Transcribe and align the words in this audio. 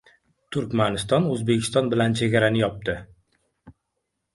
Turkmaniston 0.55 1.29
O‘zbekiston 1.35 1.95
bilan 1.95 2.19
chegarani 2.23 2.67
yopdi 2.67 3.01